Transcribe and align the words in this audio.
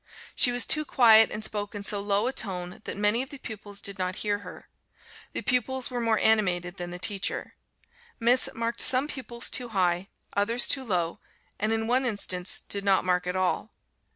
She 0.35 0.51
was 0.51 0.65
too 0.65 0.83
quiet, 0.83 1.29
and 1.29 1.45
spoke 1.45 1.75
in 1.75 1.83
so 1.83 1.99
low 2.01 2.25
a 2.25 2.33
tone 2.33 2.81
that 2.85 2.97
many 2.97 3.21
of 3.21 3.29
the 3.29 3.37
pupils 3.37 3.79
did 3.79 3.99
not 3.99 4.15
hear 4.25 4.39
her. 4.39 4.67
The 5.33 5.43
pupils 5.43 5.91
were 5.91 6.01
more 6.01 6.17
animated 6.17 6.77
than 6.77 6.89
the 6.89 6.97
teacher. 6.97 7.53
Miss 8.19 8.49
marked 8.55 8.81
some 8.81 9.07
pupils 9.07 9.47
too 9.47 9.67
high, 9.69 10.09
others 10.33 10.67
too 10.67 10.83
low, 10.83 11.19
and 11.59 11.71
in 11.71 11.85
one 11.85 12.03
instance 12.03 12.61
did 12.61 12.83
not 12.83 13.05
mark 13.05 13.27
at 13.27 13.35
all. 13.35 13.69